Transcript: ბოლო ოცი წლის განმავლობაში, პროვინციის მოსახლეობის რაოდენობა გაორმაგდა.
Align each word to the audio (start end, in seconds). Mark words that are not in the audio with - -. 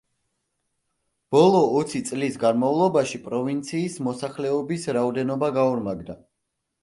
ბოლო 1.35 1.59
ოცი 1.81 2.01
წლის 2.07 2.39
განმავლობაში, 2.45 3.21
პროვინციის 3.27 3.99
მოსახლეობის 4.07 4.89
რაოდენობა 4.99 5.51
გაორმაგდა. 5.61 6.17